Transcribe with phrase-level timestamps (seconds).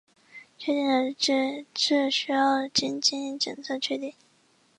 [0.57, 4.15] 确定的诊治需要经基因检测确定。